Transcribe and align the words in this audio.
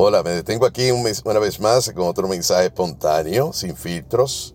Hola, 0.00 0.22
me 0.22 0.30
detengo 0.30 0.64
aquí 0.64 0.92
una 0.92 1.40
vez 1.40 1.58
más 1.58 1.90
con 1.90 2.06
otro 2.06 2.28
mensaje 2.28 2.66
espontáneo, 2.66 3.52
sin 3.52 3.74
filtros. 3.74 4.54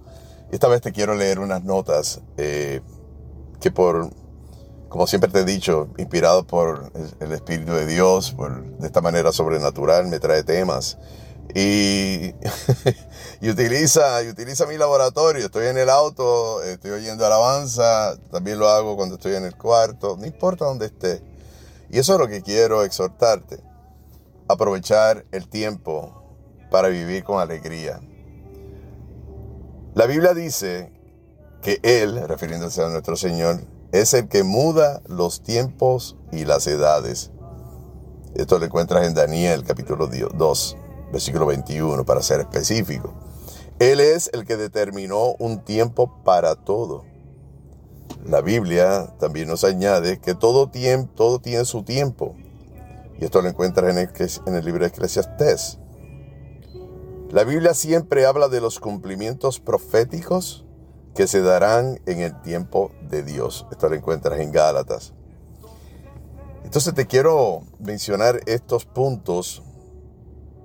Esta 0.54 0.70
vez 0.70 0.80
te 0.80 0.94
quiero 0.94 1.16
leer 1.16 1.40
unas 1.40 1.66
notas 1.66 2.22
eh, 2.38 2.80
que 3.60 3.70
por, 3.70 4.10
como 4.88 5.06
siempre 5.06 5.30
te 5.30 5.40
he 5.40 5.44
dicho, 5.44 5.90
inspirado 5.98 6.48
por 6.48 6.94
el, 7.20 7.32
Espíritu 7.34 7.74
de 7.74 7.86
Dios, 7.86 8.32
por, 8.32 8.64
de 8.64 8.88
esta 8.88 9.02
manera 9.02 9.34
sobrenatural, 9.34 10.08
me 10.08 10.22
trae 10.22 10.44
temas. 10.44 10.98
Y, 11.54 12.34
y, 13.42 13.50
utiliza, 13.50 14.24
y 14.24 14.30
utiliza 14.30 14.66
mi 14.66 14.78
laboratorio. 14.78 15.44
Estoy 15.44 15.68
en 15.68 15.78
el 15.78 15.90
auto, 15.90 16.64
estoy 16.64 16.92
oyendo 16.92 17.26
alabanza, 17.26 18.16
también 18.32 18.60
lo 18.60 18.70
hago 18.70 18.96
cuando 18.96 19.16
estoy 19.16 19.36
en 19.36 19.44
el 19.44 19.58
cuarto, 19.58 20.16
no 20.18 20.26
importa 20.26 20.64
dónde 20.64 20.86
esté. 20.86 21.22
Y 21.90 22.00
eso 22.00 22.14
es 22.14 22.20
lo 22.22 22.30
que 22.30 22.42
quiero 22.42 22.86
exhortarte 22.86 23.73
aprovechar 24.48 25.26
el 25.32 25.48
tiempo 25.48 26.24
para 26.70 26.90
vivir 26.90 27.24
con 27.24 27.40
alegría. 27.40 28.02
La 29.94 30.06
Biblia 30.06 30.34
dice 30.34 30.92
que 31.62 31.80
Él, 31.84 32.28
refiriéndose 32.28 32.82
a 32.82 32.90
nuestro 32.90 33.16
Señor, 33.16 33.62
es 33.92 34.14
el 34.14 34.28
que 34.28 34.44
muda 34.44 35.02
los 35.08 35.44
tiempos 35.44 36.18
y 36.32 36.46
las 36.46 36.66
edades. 36.68 37.32
Esto 38.34 38.58
lo 38.58 38.66
encuentras 38.66 39.06
en 39.06 39.14
Daniel 39.14 39.64
capítulo 39.64 40.08
2, 40.08 40.78
versículo 41.12 41.46
21, 41.46 42.04
para 42.06 42.22
ser 42.24 42.40
específico. 42.40 43.14
Él 43.80 44.00
es 44.00 44.30
el 44.34 44.46
que 44.46 44.58
determinó 44.58 45.36
un 45.38 45.64
tiempo 45.64 46.24
para 46.24 46.56
todo. 46.56 47.06
La 48.26 48.42
Biblia 48.42 49.14
también 49.20 49.48
nos 49.48 49.64
añade 49.64 50.20
que 50.20 50.34
todo, 50.34 50.72
todo 51.16 51.40
tiene 51.40 51.66
su 51.66 51.84
tiempo 51.84 52.36
y 53.20 53.26
esto 53.26 53.42
lo 53.42 53.50
encuentras 53.50 53.96
en 53.96 54.56
el, 54.56 54.66
libro 54.66 54.82
de 54.82 54.90
Eclesiastés. 54.90 55.80
La 57.30 57.44
Biblia 57.44 57.74
siempre 57.74 58.26
habla 58.26 58.48
de 58.48 58.62
los 58.62 58.80
cumplimientos 58.80 59.60
proféticos 59.60 60.66
que 61.16 61.28
se 61.28 61.42
darán 61.42 62.00
en 62.06 62.20
el 62.20 62.40
tiempo 62.42 62.92
de 63.10 63.24
Dios. 63.24 63.68
Esto 63.72 63.90
lo 63.90 63.96
encuentras 63.96 64.40
en 64.40 64.52
Gálatas. 64.52 65.14
Entonces 66.64 66.94
te 66.94 67.06
quiero 67.06 67.64
mencionar 67.80 68.40
estos 68.46 68.86
puntos 68.86 69.64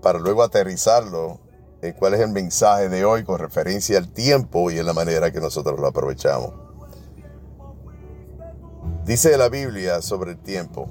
para 0.02 0.18
luego 0.18 0.42
aterrizarlo 0.42 1.40
en 1.82 1.92
cuál 1.92 2.14
es 2.14 2.20
el 2.20 2.30
mensaje 2.30 2.88
de 2.88 3.04
hoy 3.04 3.24
con 3.24 3.38
referencia 3.38 3.98
al 3.98 4.08
tiempo 4.08 4.70
y 4.70 4.78
en 4.78 4.86
la 4.86 4.92
manera 4.92 5.30
que 5.30 5.40
nosotros 5.40 5.78
lo 5.78 5.86
aprovechamos. 5.86 6.52
Dice 9.04 9.36
la 9.38 9.48
Biblia 9.48 10.02
sobre 10.02 10.32
el 10.32 10.38
tiempo, 10.38 10.88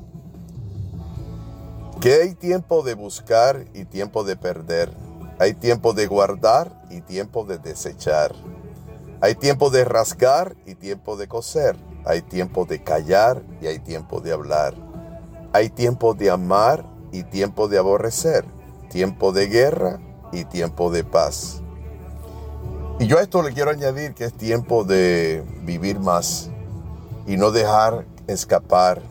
que 2.00 2.14
hay 2.14 2.36
tiempo 2.36 2.84
de 2.84 2.94
buscar 2.94 3.66
y 3.74 3.86
tiempo 3.86 4.24
de 4.24 4.36
perder. 4.36 4.92
Hay 5.40 5.54
tiempo 5.54 5.94
de 5.94 6.08
guardar 6.08 6.84
y 6.90 7.02
tiempo 7.02 7.44
de 7.44 7.58
desechar. 7.58 8.34
Hay 9.22 9.36
tiempo 9.36 9.70
de 9.70 9.84
rasgar 9.84 10.56
y 10.66 10.76
tiempo 10.76 11.18
de 11.18 11.28
coser. 11.28 11.76
Hay 12.06 12.22
tiempo 12.22 12.66
de 12.66 12.84
callar 12.84 13.42
y 13.62 13.68
hay 13.68 13.80
tiempo 13.80 14.22
de 14.22 14.32
hablar. 14.32 14.76
Hay 15.54 15.70
tiempo 15.70 16.14
de 16.14 16.30
amar 16.30 16.86
y 17.12 17.24
tiempo 17.24 17.68
de 17.68 17.80
aborrecer. 17.80 18.46
Tiempo 18.90 19.32
de 19.32 19.48
guerra 19.48 20.00
y 20.32 20.46
tiempo 20.46 20.92
de 20.92 21.04
paz. 21.04 21.62
Y 23.00 23.08
yo 23.08 23.18
a 23.18 23.22
esto 23.22 23.42
le 23.42 23.54
quiero 23.54 23.72
añadir 23.72 24.14
que 24.14 24.26
es 24.26 24.34
tiempo 24.34 24.84
de 24.84 25.44
vivir 25.64 26.00
más 26.00 26.50
y 27.26 27.38
no 27.38 27.52
dejar 27.52 28.06
escapar 28.28 29.02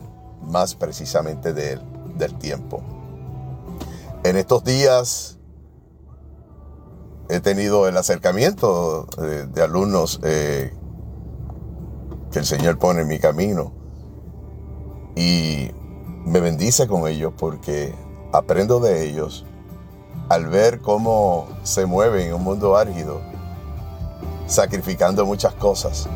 más 0.41 0.75
precisamente 0.75 1.53
de 1.53 1.73
él 1.73 1.96
del 2.17 2.37
tiempo. 2.37 2.81
En 4.23 4.35
estos 4.37 4.63
días 4.63 5.37
he 7.29 7.39
tenido 7.39 7.87
el 7.87 7.97
acercamiento 7.97 9.07
de, 9.53 9.61
alumnos 9.61 10.19
eh, 10.23 10.73
que 12.31 12.39
el 12.39 12.45
Señor 12.45 12.77
pone 12.77 13.01
en 13.01 13.07
mi 13.07 13.19
camino 13.19 13.73
y 15.15 15.71
me 16.25 16.39
bendice 16.39 16.87
con 16.87 17.07
ellos 17.07 17.33
porque 17.37 17.93
aprendo 18.33 18.79
de 18.79 19.09
ellos 19.09 19.45
al 20.29 20.47
ver 20.47 20.81
cómo 20.81 21.47
se 21.63 21.85
mueven 21.85 22.27
en 22.27 22.33
un 22.33 22.43
mundo 22.43 22.75
árido, 22.75 23.21
sacrificando 24.45 25.25
muchas 25.25 25.53
cosas, 25.53 26.07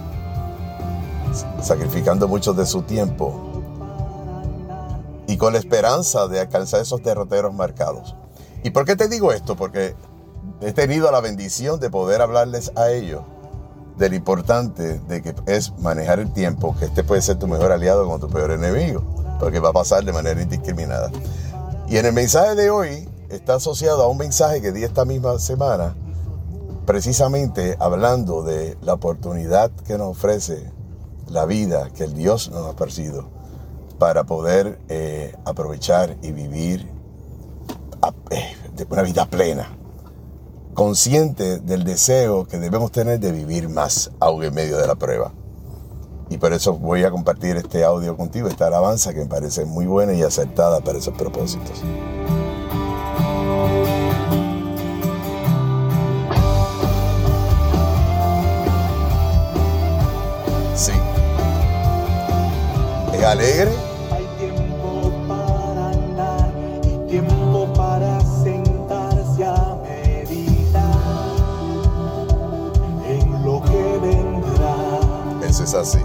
sacrificando 1.61 2.28
mucho 2.28 2.53
de 2.53 2.66
su 2.66 2.81
tiempo 2.81 3.50
con 5.41 5.53
la 5.53 5.59
esperanza 5.59 6.28
de 6.28 6.40
alcanzar 6.40 6.81
esos 6.81 7.02
derroteros 7.02 7.52
marcados. 7.52 8.16
¿Y 8.63 8.69
por 8.69 8.85
qué 8.85 8.96
te 8.96 9.07
digo 9.07 9.31
esto? 9.31 9.56
Porque 9.56 9.96
he 10.62 10.72
tenido 10.72 11.12
la 11.12 11.19
bendición 11.19 11.79
de 11.79 11.90
poder 11.90 12.22
hablarles 12.22 12.72
a 12.75 12.91
ellos 12.91 13.24
de 13.97 14.09
lo 14.09 14.16
importante 14.16 15.00
de 15.00 15.24
que 15.24 15.34
es 15.47 15.75
manejar 15.79 16.19
el 16.19 16.31
tiempo, 16.31 16.75
que 16.78 16.85
este 16.85 17.03
puede 17.03 17.24
ser 17.24 17.40
tu 17.40 17.47
mejor 17.47 17.72
aliado 17.72 18.07
con 18.07 18.22
tu 18.22 18.28
peor 18.28 18.52
enemigo, 18.52 19.02
porque 19.40 19.59
va 19.59 19.69
a 19.69 19.74
pasar 19.74 20.06
de 20.06 20.13
manera 20.13 20.40
indiscriminada. 20.40 21.09
Y 21.88 21.97
en 21.97 22.06
el 22.06 22.13
mensaje 22.13 22.53
de 22.53 22.69
hoy 22.69 23.09
está 23.29 23.56
asociado 23.56 24.03
a 24.03 24.08
un 24.09 24.19
mensaje 24.19 24.62
que 24.62 24.72
di 24.72 24.84
esta 24.84 25.06
misma 25.06 25.40
semana, 25.40 25.96
precisamente 26.85 27.78
hablando 27.79 28.44
de 28.44 28.78
la 28.84 28.94
oportunidad 28.94 29.72
que 29.88 29.97
nos 29.97 30.09
ofrece 30.09 30.72
la 31.29 31.46
vida 31.46 31.90
que 31.90 32.03
el 32.03 32.13
Dios 32.13 32.52
nos 32.52 32.68
ha 32.68 32.69
ofrecido 32.69 33.41
para 34.01 34.23
poder 34.23 34.79
eh, 34.89 35.35
aprovechar 35.45 36.17
y 36.23 36.31
vivir 36.31 36.89
eh, 38.31 38.56
una 38.89 39.03
vida 39.03 39.28
plena, 39.28 39.78
consciente 40.73 41.59
del 41.59 41.84
deseo 41.84 42.47
que 42.47 42.57
debemos 42.57 42.91
tener 42.91 43.19
de 43.19 43.31
vivir 43.31 43.69
más, 43.69 44.09
aún 44.19 44.44
en 44.44 44.56
medio 44.56 44.79
de 44.79 44.88
la 44.88 44.95
prueba. 44.95 45.34
Y 46.31 46.40
por 46.40 46.51
eso 46.51 46.73
voy 46.73 47.03
a 47.03 47.11
compartir 47.11 47.57
este 47.57 47.84
audio 47.84 48.17
contigo, 48.17 48.47
esta 48.47 48.66
alabanza 48.66 49.13
que 49.13 49.19
me 49.19 49.28
parece 49.28 49.66
muy 49.66 49.85
buena 49.85 50.13
y 50.13 50.23
acertada 50.23 50.81
para 50.81 50.97
esos 50.97 51.16
propósitos. 51.16 51.78
Sí. 60.75 60.94
Es 63.13 63.23
alegre 63.23 63.91
es 75.59 75.73
así. 75.73 76.00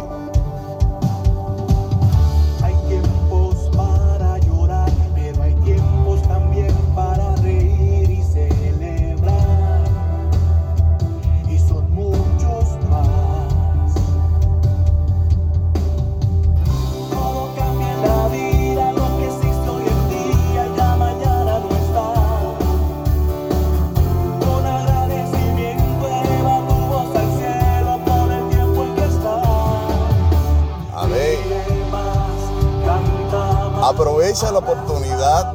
Aprovecha 34.37 34.53
la 34.53 34.59
oportunidad 34.59 35.55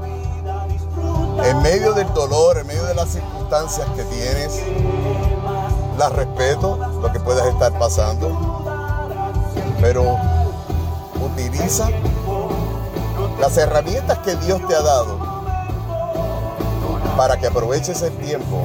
en 1.45 1.61
medio 1.61 1.93
del 1.93 2.11
dolor, 2.15 2.57
en 2.57 2.65
medio 2.65 2.83
de 2.85 2.95
las 2.95 3.09
circunstancias 3.09 3.87
que 3.95 4.03
tienes. 4.05 4.59
Las 5.99 6.11
respeto, 6.13 6.77
lo 6.99 7.11
que 7.11 7.19
puedas 7.19 7.45
estar 7.45 7.77
pasando. 7.77 8.35
Pero 9.79 10.17
utiliza 11.23 11.89
las 13.39 13.55
herramientas 13.55 14.17
que 14.19 14.35
Dios 14.37 14.59
te 14.67 14.73
ha 14.73 14.81
dado 14.81 15.19
para 17.15 17.37
que 17.37 17.45
aproveches 17.45 18.01
el 18.01 18.17
tiempo, 18.17 18.63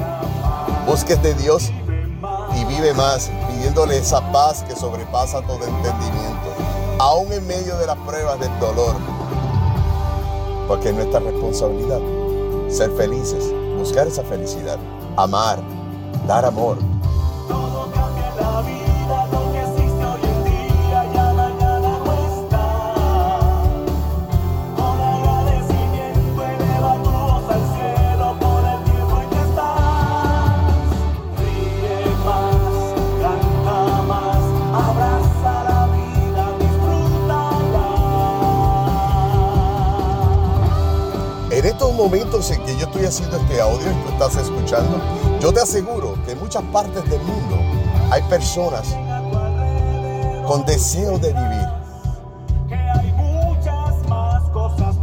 busques 0.87 1.21
de 1.21 1.35
Dios 1.35 1.69
y 2.55 2.65
vive 2.65 2.91
más, 2.95 3.29
pidiéndole 3.51 3.99
esa 3.99 4.31
paz 4.31 4.63
que 4.63 4.75
sobrepasa 4.75 5.43
todo 5.43 5.63
entendimiento, 5.63 6.55
aún 6.97 7.31
en 7.31 7.45
medio 7.45 7.77
de 7.77 7.85
las 7.85 7.97
pruebas 7.97 8.39
del 8.39 8.59
dolor 8.59 8.95
porque 10.67 10.89
es 10.89 10.95
nuestra 10.95 11.19
responsabilidad 11.19 11.99
ser 12.69 12.91
felices, 12.91 13.51
buscar 13.77 14.07
esa 14.07 14.23
felicidad, 14.23 14.77
amar, 15.15 15.59
dar 16.27 16.45
amor, 16.45 16.77
momentos 42.17 42.49
en 42.49 42.63
que 42.65 42.75
yo 42.77 42.87
estoy 42.87 43.05
haciendo 43.05 43.37
este 43.37 43.61
audio 43.61 43.91
y 43.91 43.93
tú 44.03 44.09
estás 44.09 44.35
escuchando, 44.37 44.99
yo 45.39 45.53
te 45.53 45.61
aseguro 45.61 46.17
que 46.25 46.31
en 46.31 46.39
muchas 46.39 46.63
partes 46.63 47.07
del 47.09 47.21
mundo 47.21 47.57
hay 48.09 48.23
personas 48.23 48.87
con 50.47 50.65
deseo 50.65 51.19
de 51.19 51.33
vivir. 51.33 51.67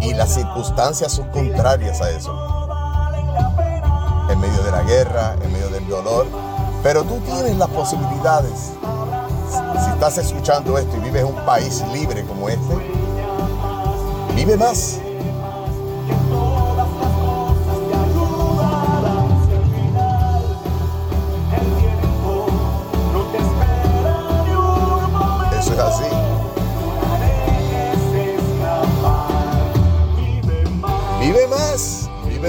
Y 0.01 0.13
las 0.15 0.35
circunstancias 0.35 1.13
son 1.13 1.29
contrarias 1.31 2.01
a 2.01 2.11
eso. 2.11 2.33
En 4.29 4.41
medio 4.41 4.63
de 4.65 4.71
la 4.73 4.83
guerra, 4.83 5.37
en 5.41 5.53
medio 5.53 5.69
del 5.69 5.89
dolor. 5.89 6.27
Pero 6.83 7.05
tú 7.05 7.21
tienes 7.21 7.57
las 7.57 7.69
posibilidades. 7.69 8.73
Si 9.51 9.91
estás 9.91 10.19
escuchando 10.19 10.77
esto 10.79 10.97
y 10.97 11.01
vives 11.01 11.23
en 11.23 11.29
un 11.29 11.47
país 11.47 11.83
libre 11.93 12.25
como 12.25 12.49
este, 12.49 12.75
vive 14.35 14.57
más. 14.57 14.99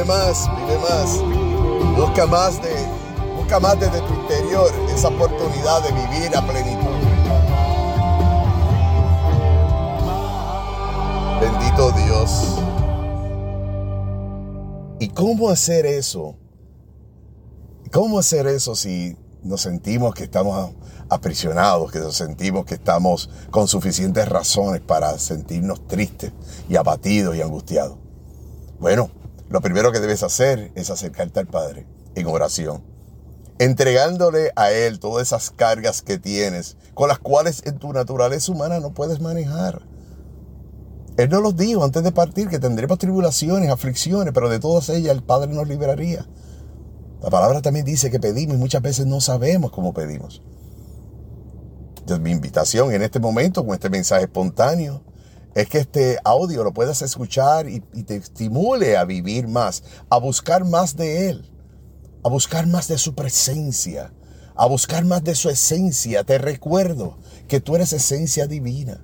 Más, 0.05 0.49
vive 0.55 0.77
más. 0.79 1.21
Busca 1.97 2.25
más 2.25 2.61
de, 2.61 2.73
busca 3.35 3.59
más 3.59 3.79
desde 3.79 4.01
tu 4.01 4.13
interior 4.13 4.71
esa 4.93 5.07
oportunidad 5.07 5.81
de 5.83 5.91
vivir 5.91 6.35
a 6.35 6.45
plenitud. 6.45 6.85
Bendito 11.41 11.91
Dios. 11.91 12.59
¿Y 14.99 15.09
cómo 15.09 15.49
hacer 15.49 15.85
eso? 15.85 16.35
¿Cómo 17.91 18.19
hacer 18.19 18.47
eso 18.47 18.75
si 18.75 19.15
nos 19.43 19.61
sentimos 19.61 20.13
que 20.13 20.23
estamos 20.23 20.71
aprisionados, 21.09 21.91
que 21.91 21.99
sentimos 22.11 22.65
que 22.65 22.75
estamos 22.75 23.29
con 23.51 23.67
suficientes 23.67 24.27
razones 24.27 24.81
para 24.81 25.17
sentirnos 25.17 25.87
tristes 25.87 26.31
y 26.69 26.75
abatidos 26.75 27.35
y 27.35 27.41
angustiados? 27.41 27.97
Bueno, 28.79 29.09
lo 29.49 29.61
primero 29.61 29.91
que 29.91 29.99
debes 29.99 30.23
hacer 30.23 30.71
es 30.75 30.89
acercarte 30.89 31.39
al 31.39 31.47
Padre 31.47 31.85
en 32.15 32.27
oración, 32.27 32.83
entregándole 33.59 34.51
a 34.55 34.71
Él 34.71 34.99
todas 34.99 35.27
esas 35.27 35.51
cargas 35.51 36.01
que 36.01 36.17
tienes, 36.17 36.77
con 36.93 37.07
las 37.07 37.19
cuales 37.19 37.61
en 37.65 37.77
tu 37.77 37.93
naturaleza 37.93 38.51
humana 38.51 38.79
no 38.79 38.93
puedes 38.93 39.21
manejar. 39.21 39.81
Él 41.17 41.29
nos 41.29 41.41
los 41.41 41.55
dijo 41.55 41.83
antes 41.83 42.03
de 42.03 42.11
partir 42.11 42.49
que 42.49 42.59
tendremos 42.59 42.97
tribulaciones, 42.97 43.69
aflicciones, 43.69 44.33
pero 44.33 44.49
de 44.49 44.59
todas 44.59 44.89
ellas 44.89 45.15
el 45.15 45.23
Padre 45.23 45.53
nos 45.53 45.67
liberaría. 45.67 46.25
La 47.21 47.29
palabra 47.29 47.61
también 47.61 47.85
dice 47.85 48.11
que 48.11 48.19
pedimos 48.19 48.57
y 48.57 48.59
muchas 48.59 48.81
veces 48.81 49.05
no 49.05 49.21
sabemos 49.21 49.71
cómo 49.71 49.93
pedimos. 49.93 50.41
Entonces, 52.05 52.23
mi 52.23 52.29
invitación 52.29 52.93
en 52.93 53.01
este 53.01 53.19
momento, 53.19 53.65
con 53.65 53.73
este 53.73 53.89
mensaje 53.89 54.25
espontáneo, 54.25 55.01
es 55.55 55.67
que 55.67 55.79
este 55.79 56.19
audio 56.23 56.63
lo 56.63 56.71
puedas 56.71 57.01
escuchar 57.01 57.67
y, 57.67 57.79
te 57.79 58.17
estimule 58.17 58.95
a 58.95 59.05
vivir 59.05 59.47
más, 59.47 59.81
a 60.07 60.19
buscar 60.19 60.65
más 60.65 60.95
de 60.95 61.29
Él, 61.29 61.51
a 62.23 62.29
buscar 62.29 62.67
más 62.67 62.87
de 62.87 62.99
su 62.99 63.15
presencia, 63.15 64.13
a 64.53 64.67
buscar 64.67 65.03
más 65.03 65.23
de 65.23 65.33
su 65.33 65.49
esencia. 65.49 66.23
Te 66.23 66.37
recuerdo 66.37 67.17
que 67.47 67.59
tú 67.59 67.75
eres 67.75 67.91
esencia 67.91 68.45
divina. 68.45 69.03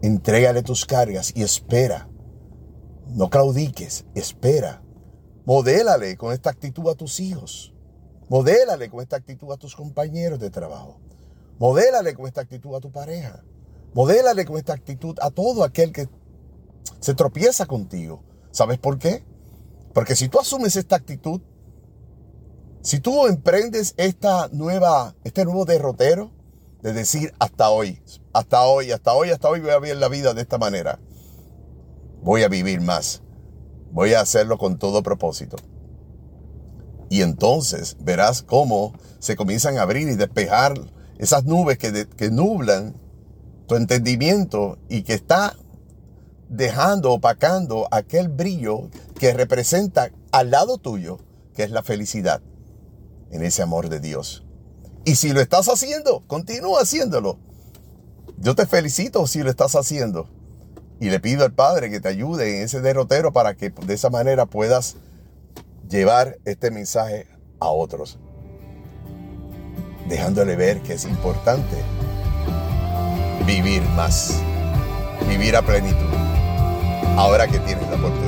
Entrégale 0.00 0.62
tus 0.62 0.86
cargas 0.86 1.34
y 1.36 1.42
espera. 1.42 2.08
No 3.08 3.28
claudiques, 3.28 4.06
espera. 4.14 4.82
Modélale 5.44 6.16
con 6.16 6.32
esta 6.32 6.48
actitud 6.48 6.88
a 6.88 6.94
tus 6.94 7.20
hijos. 7.20 7.74
Modélale 8.30 8.88
con 8.88 9.02
esta 9.02 9.16
actitud 9.16 9.52
a 9.52 9.58
tus 9.58 9.76
compañeros 9.76 10.40
de 10.40 10.48
trabajo. 10.48 10.98
Modélale 11.58 12.14
con 12.14 12.26
esta 12.26 12.40
actitud 12.40 12.74
a 12.74 12.80
tu 12.80 12.90
pareja. 12.92 13.42
Modélale 13.94 14.44
con 14.44 14.58
esta 14.58 14.74
actitud 14.74 15.16
a 15.20 15.30
todo 15.30 15.64
aquel 15.64 15.92
que 15.92 16.08
se 17.00 17.14
tropieza 17.14 17.66
contigo. 17.66 18.22
¿Sabes 18.50 18.78
por 18.78 18.98
qué? 18.98 19.24
Porque 19.92 20.14
si 20.14 20.28
tú 20.28 20.38
asumes 20.38 20.76
esta 20.76 20.96
actitud, 20.96 21.40
si 22.82 23.00
tú 23.00 23.26
emprendes 23.26 23.94
esta 23.96 24.48
nueva, 24.52 25.14
este 25.24 25.44
nuevo 25.44 25.64
derrotero 25.64 26.30
de 26.82 26.92
decir 26.92 27.34
hasta 27.40 27.70
hoy, 27.70 28.00
hasta 28.32 28.62
hoy, 28.62 28.92
hasta 28.92 29.12
hoy, 29.14 29.30
hasta 29.30 29.48
hoy 29.48 29.60
voy 29.60 29.70
a 29.70 29.78
vivir 29.80 29.96
la 29.96 30.08
vida 30.08 30.34
de 30.34 30.42
esta 30.42 30.58
manera, 30.58 31.00
voy 32.22 32.44
a 32.44 32.48
vivir 32.48 32.80
más, 32.80 33.22
voy 33.90 34.14
a 34.14 34.20
hacerlo 34.20 34.58
con 34.58 34.78
todo 34.78 35.02
propósito. 35.02 35.56
Y 37.10 37.22
entonces 37.22 37.96
verás 38.00 38.42
cómo 38.42 38.92
se 39.18 39.34
comienzan 39.34 39.78
a 39.78 39.82
abrir 39.82 40.08
y 40.08 40.14
despejar 40.14 40.74
esas 41.18 41.44
nubes 41.44 41.78
que, 41.78 42.08
que 42.08 42.30
nublan 42.30 42.94
tu 43.66 43.76
entendimiento 43.76 44.78
y 44.88 45.02
que 45.02 45.14
está 45.14 45.56
dejando, 46.48 47.12
opacando 47.12 47.86
aquel 47.90 48.28
brillo 48.28 48.88
que 49.18 49.34
representa 49.34 50.10
al 50.32 50.50
lado 50.50 50.78
tuyo, 50.78 51.18
que 51.54 51.64
es 51.64 51.70
la 51.70 51.82
felicidad 51.82 52.40
en 53.30 53.42
ese 53.42 53.62
amor 53.62 53.88
de 53.88 54.00
Dios. 54.00 54.44
Y 55.04 55.16
si 55.16 55.32
lo 55.32 55.40
estás 55.40 55.68
haciendo, 55.68 56.22
continúa 56.26 56.82
haciéndolo. 56.82 57.38
Yo 58.38 58.54
te 58.54 58.66
felicito 58.66 59.26
si 59.26 59.42
lo 59.42 59.50
estás 59.50 59.74
haciendo. 59.74 60.28
Y 61.00 61.10
le 61.10 61.20
pido 61.20 61.44
al 61.44 61.52
Padre 61.52 61.90
que 61.90 62.00
te 62.00 62.08
ayude 62.08 62.58
en 62.58 62.64
ese 62.64 62.80
derrotero 62.80 63.32
para 63.32 63.54
que 63.54 63.70
de 63.70 63.94
esa 63.94 64.10
manera 64.10 64.46
puedas 64.46 64.96
llevar 65.88 66.38
este 66.44 66.70
mensaje 66.70 67.26
a 67.60 67.68
otros. 67.68 68.18
Dejándole 70.08 70.56
ver 70.56 70.80
que 70.80 70.94
es 70.94 71.04
importante 71.04 71.76
vivir 73.46 73.82
más, 73.94 74.40
vivir 75.28 75.54
a 75.54 75.62
plenitud, 75.62 75.98
ahora 77.16 77.46
que 77.46 77.58
tienes 77.60 77.88
la 77.88 77.96
oportunidad. 77.96 78.27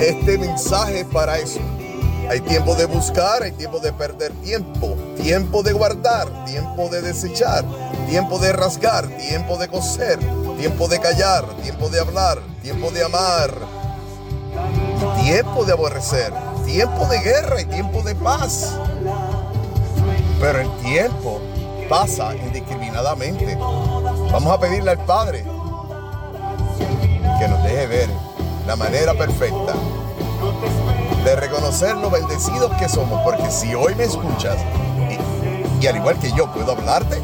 Este 0.00 0.38
mensaje 0.38 1.04
para 1.04 1.38
eso. 1.38 1.58
Hay 2.30 2.40
tiempo 2.40 2.74
de 2.76 2.84
buscar, 2.84 3.42
hay 3.42 3.52
tiempo 3.52 3.80
de 3.80 3.92
perder 3.92 4.32
tiempo, 4.44 4.94
tiempo 5.16 5.62
de 5.62 5.72
guardar, 5.72 6.44
tiempo 6.44 6.88
de 6.88 7.02
desechar, 7.02 7.64
tiempo 8.08 8.38
de 8.38 8.52
rasgar, 8.52 9.08
tiempo 9.16 9.56
de 9.56 9.66
coser, 9.66 10.18
tiempo 10.58 10.86
de 10.88 11.00
callar, 11.00 11.44
tiempo 11.62 11.88
de 11.88 12.00
hablar, 12.00 12.38
tiempo 12.62 12.90
de 12.90 13.02
amar, 13.02 13.50
tiempo 15.22 15.64
de 15.64 15.72
aborrecer, 15.72 16.32
tiempo 16.64 17.06
de 17.06 17.18
guerra 17.20 17.60
y 17.62 17.64
tiempo 17.64 18.02
de 18.02 18.14
paz. 18.14 18.78
Pero 20.38 20.60
el 20.60 20.76
tiempo 20.78 21.40
pasa 21.88 22.36
indiscriminadamente. 22.36 23.56
Vamos 24.30 24.52
a 24.52 24.60
pedirle 24.60 24.92
al 24.92 25.04
Padre 25.04 25.44
que 27.38 27.48
nos 27.48 27.62
deje 27.64 27.86
ver 27.86 28.27
la 28.68 28.76
manera 28.76 29.14
perfecta 29.14 29.72
de 31.24 31.36
reconocer 31.36 31.96
lo 31.96 32.10
bendecidos 32.10 32.70
que 32.74 32.86
somos, 32.86 33.22
porque 33.22 33.50
si 33.50 33.74
hoy 33.74 33.94
me 33.94 34.04
escuchas 34.04 34.58
y, 35.80 35.86
al 35.86 35.96
igual 35.96 36.18
que 36.18 36.30
yo 36.32 36.52
puedo 36.52 36.72
hablarte, 36.72 37.16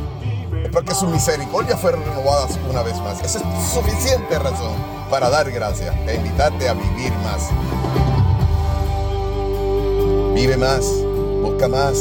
es 0.64 0.70
porque 0.70 0.94
su 0.94 1.06
misericordia 1.06 1.76
fueron 1.76 2.02
renovadas 2.02 2.58
una 2.70 2.80
vez 2.82 2.98
más. 3.00 3.20
Esa 3.20 3.40
es 3.40 3.44
suficiente 3.74 4.38
razón 4.38 4.72
para 5.10 5.28
dar 5.28 5.50
gracias 5.50 5.94
e 6.08 6.14
invitarte 6.14 6.66
a 6.66 6.72
vivir 6.72 7.12
más. 7.22 7.50
Vive 10.34 10.56
más, 10.56 10.86
busca 11.42 11.68
más, 11.68 11.98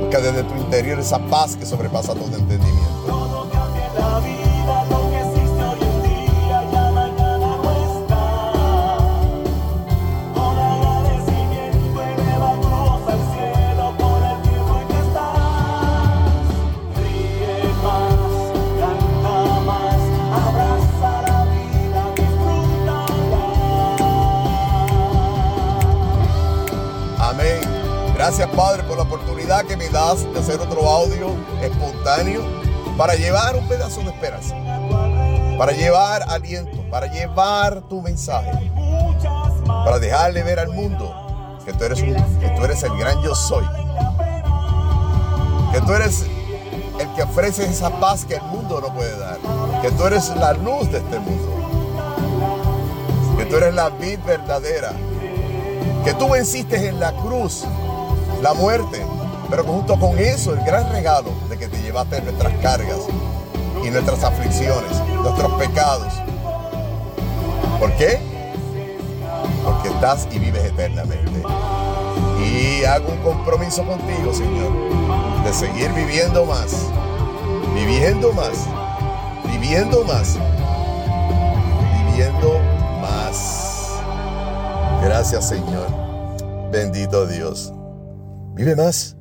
busca 0.00 0.20
desde 0.20 0.44
tu 0.44 0.54
interior 0.54 1.00
esa 1.00 1.18
paz 1.18 1.56
que 1.56 1.66
sobrepasa 1.66 2.14
todo 2.14 2.36
entendimiento. 2.36 3.27
De 30.16 30.40
hacer 30.40 30.58
otro 30.58 30.88
audio 30.88 31.28
espontáneo 31.60 32.40
para 32.96 33.14
llevar 33.14 33.54
un 33.56 33.68
pedazo 33.68 34.00
de 34.00 34.08
esperanza, 34.08 34.56
para 35.58 35.72
llevar 35.72 36.24
aliento, 36.28 36.82
para 36.90 37.08
llevar 37.08 37.82
tu 37.90 38.00
mensaje, 38.00 38.72
para 39.66 39.98
dejarle 39.98 40.42
ver 40.44 40.60
al 40.60 40.68
mundo 40.68 41.58
que 41.62 41.74
tú 41.74 41.84
eres, 41.84 42.00
un, 42.00 42.14
que 42.40 42.48
tú 42.56 42.64
eres 42.64 42.82
el 42.84 42.96
gran 42.96 43.20
yo 43.20 43.34
soy, 43.34 43.66
que 45.72 45.80
tú 45.82 45.92
eres 45.92 46.24
el 46.98 47.14
que 47.14 47.24
ofrece 47.24 47.66
esa 47.66 47.90
paz 48.00 48.24
que 48.24 48.36
el 48.36 48.42
mundo 48.44 48.80
no 48.80 48.94
puede 48.94 49.14
dar, 49.18 49.36
que 49.82 49.90
tú 49.90 50.06
eres 50.06 50.34
la 50.36 50.54
luz 50.54 50.90
de 50.90 50.98
este 50.98 51.18
mundo, 51.18 51.52
que 53.36 53.44
tú 53.44 53.56
eres 53.56 53.74
la 53.74 53.90
vid 53.90 54.20
verdadera, 54.26 54.92
que 56.02 56.14
tú 56.14 56.30
venciste 56.30 56.88
en 56.88 56.98
la 56.98 57.12
cruz 57.12 57.66
la 58.40 58.54
muerte, 58.54 59.04
pero 59.50 59.64
junto 59.64 59.98
con 59.98 60.18
eso 60.18 60.52
el 60.52 60.60
gran 60.64 60.90
regalo 60.92 61.30
de 61.48 61.56
que 61.56 61.68
te 61.68 61.80
llevaste 61.80 62.20
nuestras 62.22 62.52
cargas 62.58 63.00
y 63.84 63.90
nuestras 63.90 64.22
aflicciones, 64.24 64.90
nuestros 65.22 65.52
pecados. 65.54 66.12
¿Por 67.78 67.92
qué? 67.92 68.18
Porque 69.64 69.88
estás 69.88 70.28
y 70.30 70.38
vives 70.38 70.64
eternamente. 70.64 71.42
Y 72.44 72.84
hago 72.84 73.08
un 73.08 73.18
compromiso 73.18 73.84
contigo, 73.84 74.32
Señor, 74.34 74.72
de 75.44 75.52
seguir 75.52 75.92
viviendo 75.92 76.44
más, 76.44 76.72
viviendo 77.74 78.32
más, 78.32 78.66
viviendo 79.50 80.04
más, 80.04 80.36
viviendo 82.06 82.58
más. 83.00 84.00
Gracias, 85.02 85.48
Señor. 85.48 85.88
Bendito 86.70 87.26
Dios. 87.26 87.72
Vive 88.54 88.76
más 88.76 89.17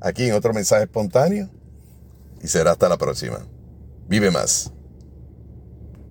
aquí 0.00 0.26
en 0.26 0.34
otro 0.34 0.52
mensaje 0.52 0.84
espontáneo 0.84 1.48
y 2.42 2.48
será 2.48 2.72
hasta 2.72 2.88
la 2.88 2.96
próxima. 2.96 3.46
Vive 4.08 4.30
más. 4.30 4.72